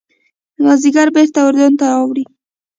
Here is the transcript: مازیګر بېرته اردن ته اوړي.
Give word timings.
مازیګر 0.63 1.07
بېرته 1.15 1.39
اردن 1.47 1.73
ته 1.79 1.85
اوړي. 1.97 2.23